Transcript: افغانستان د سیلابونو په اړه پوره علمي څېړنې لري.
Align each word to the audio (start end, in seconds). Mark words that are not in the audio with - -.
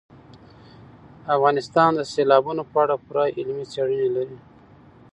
افغانستان 1.35 1.89
د 1.95 2.01
سیلابونو 2.13 2.63
په 2.71 2.77
اړه 2.83 2.95
پوره 3.05 3.25
علمي 3.37 3.65
څېړنې 3.73 4.09
لري. 4.15 4.37